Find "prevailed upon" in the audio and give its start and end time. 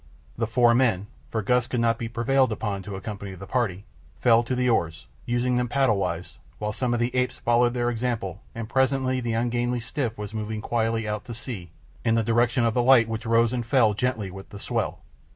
2.09-2.81